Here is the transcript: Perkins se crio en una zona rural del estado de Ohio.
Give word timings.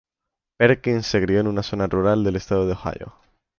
Perkins 0.57 1.05
se 1.05 1.21
crio 1.23 1.39
en 1.41 1.45
una 1.47 1.61
zona 1.61 1.85
rural 1.85 2.23
del 2.23 2.35
estado 2.35 2.65
de 2.65 2.73
Ohio. 2.73 3.13